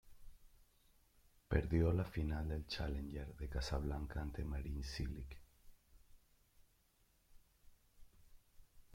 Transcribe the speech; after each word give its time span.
Perdió 1.47 1.93
la 1.93 2.05
final 2.05 2.49
del 2.49 2.65
Challenger 2.65 3.35
de 3.35 3.47
Casablanca 3.47 4.19
ante 4.19 4.43
Marin 4.43 4.81
Čilić. 4.81 5.37